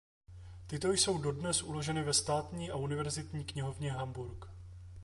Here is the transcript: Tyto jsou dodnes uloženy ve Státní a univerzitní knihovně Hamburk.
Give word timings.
Tyto 0.67 0.91
jsou 0.91 1.17
dodnes 1.17 1.63
uloženy 1.63 2.03
ve 2.03 2.13
Státní 2.13 2.71
a 2.71 2.75
univerzitní 2.75 3.45
knihovně 3.45 3.91
Hamburk. 3.91 4.45